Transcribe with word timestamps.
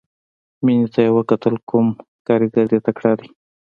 مينې 0.63 0.87
ته 0.93 0.99
يې 1.05 1.11
وکتل 1.17 1.55
کوم 1.69 1.87
کارګر 2.27 2.65
دې 2.71 2.79
تکړه 2.85 3.11
دى. 3.19 3.27